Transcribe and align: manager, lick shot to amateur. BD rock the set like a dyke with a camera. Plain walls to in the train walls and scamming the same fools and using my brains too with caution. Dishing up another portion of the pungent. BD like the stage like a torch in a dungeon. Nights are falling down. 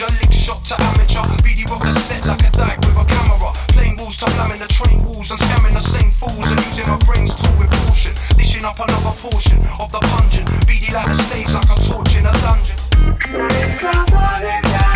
manager, 0.00 0.20
lick 0.20 0.32
shot 0.32 0.64
to 0.64 0.74
amateur. 0.82 1.22
BD 1.42 1.68
rock 1.70 1.82
the 1.82 1.92
set 1.92 2.26
like 2.26 2.42
a 2.46 2.50
dyke 2.52 2.78
with 2.80 2.96
a 2.96 3.04
camera. 3.04 3.52
Plain 3.68 3.96
walls 3.98 4.16
to 4.18 4.26
in 4.26 4.58
the 4.58 4.68
train 4.68 5.02
walls 5.04 5.30
and 5.30 5.40
scamming 5.40 5.72
the 5.72 5.80
same 5.80 6.10
fools 6.12 6.50
and 6.50 6.60
using 6.66 6.86
my 6.86 6.96
brains 7.06 7.34
too 7.34 7.50
with 7.58 7.70
caution. 7.70 8.12
Dishing 8.36 8.64
up 8.64 8.78
another 8.78 9.16
portion 9.20 9.58
of 9.78 9.90
the 9.92 10.00
pungent. 10.00 10.48
BD 10.66 10.92
like 10.92 11.08
the 11.08 11.14
stage 11.14 11.52
like 11.52 11.64
a 11.64 11.76
torch 11.82 12.16
in 12.16 12.26
a 12.26 12.32
dungeon. 12.32 12.76
Nights 13.32 13.84
are 13.84 14.06
falling 14.06 14.62
down. 14.62 14.89